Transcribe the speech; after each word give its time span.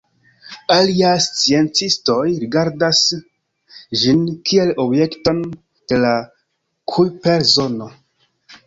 Aliaj 0.75 1.11
sciencistoj 1.25 2.23
rigardas 2.45 3.03
ĝin 4.05 4.25
kiel 4.49 4.73
objekton 4.87 5.45
de 5.55 6.03
la 6.07 6.17
Kujper-zono. 6.97 7.97